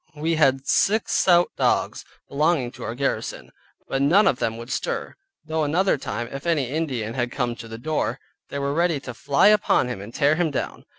[0.15, 3.51] We had six stout dogs belonging to our garrison,
[3.87, 5.13] but none of them would stir,
[5.45, 8.19] though another time, if any Indian had come to the door,
[8.49, 10.85] they were ready to fly upon him and tear him down.